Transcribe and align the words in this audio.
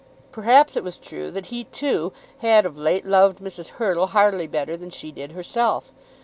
Perhaps 0.31 0.75
it 0.75 0.83
was 0.83 0.97
true 0.97 1.29
that 1.29 1.45
he, 1.53 1.65
too, 1.65 2.11
had 2.39 2.65
of 2.65 2.75
late 2.75 3.05
loved 3.05 3.37
Mrs. 3.37 3.67
Hurtle 3.77 4.07
hardly 4.07 4.47
better 4.47 4.75
than 4.75 4.89
she 4.89 5.11
did 5.11 5.33
herself. 5.33 5.91